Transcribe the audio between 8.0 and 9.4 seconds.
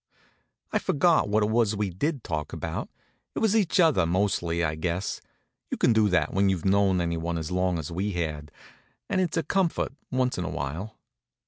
had; and it's